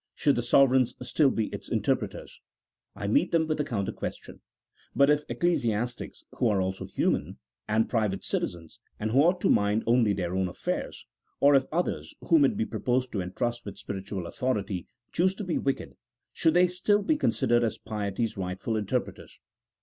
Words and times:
Should 0.15 0.33
the 0.35 0.41
sovereigns 0.41 0.95
still 1.03 1.29
be 1.29 1.45
its 1.49 1.69
in 1.69 1.83
terpreters?" 1.83 2.39
I 2.95 3.05
meet 3.05 3.29
them 3.31 3.45
with 3.45 3.59
the 3.59 3.63
counter 3.63 3.91
question, 3.91 4.41
"But 4.95 5.11
if 5.11 5.25
ecclesiastics 5.29 6.23
(who 6.39 6.47
are 6.47 6.59
also 6.59 6.87
human, 6.87 7.37
and 7.67 7.87
private 7.87 8.23
citizens, 8.23 8.79
and 8.99 9.11
who 9.11 9.19
ought 9.19 9.39
to 9.41 9.47
mind 9.51 9.83
only 9.85 10.13
their 10.13 10.33
own 10.35 10.47
affairs), 10.47 11.05
or 11.39 11.53
if 11.53 11.65
others 11.71 12.15
whom 12.29 12.45
it 12.45 12.59
is 12.59 12.67
proposed 12.67 13.11
to 13.11 13.21
entrust 13.21 13.63
with 13.63 13.77
spiritual 13.77 14.25
authority, 14.25 14.87
choose 15.11 15.35
to 15.35 15.43
be 15.43 15.59
wicked, 15.59 15.95
should 16.33 16.55
they 16.55 16.65
still 16.67 17.03
be 17.03 17.15
con 17.15 17.29
sidered 17.29 17.61
as 17.61 17.77
piety's 17.77 18.35
rightful 18.35 18.75
interpreters? 18.77 19.39